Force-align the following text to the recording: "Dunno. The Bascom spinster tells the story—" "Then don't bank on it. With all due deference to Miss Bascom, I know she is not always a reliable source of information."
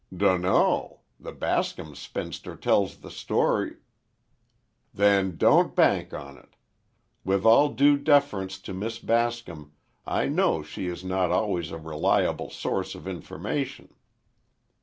"Dunno. 0.11 1.01
The 1.19 1.31
Bascom 1.31 1.93
spinster 1.93 2.55
tells 2.55 3.01
the 3.01 3.11
story—" 3.11 3.75
"Then 4.91 5.37
don't 5.37 5.75
bank 5.75 6.11
on 6.11 6.39
it. 6.39 6.55
With 7.23 7.45
all 7.45 7.69
due 7.69 7.97
deference 7.97 8.57
to 8.61 8.73
Miss 8.73 8.97
Bascom, 8.97 9.73
I 10.03 10.25
know 10.27 10.63
she 10.63 10.87
is 10.87 11.03
not 11.03 11.29
always 11.29 11.69
a 11.69 11.77
reliable 11.77 12.49
source 12.49 12.95
of 12.95 13.07
information." 13.07 13.93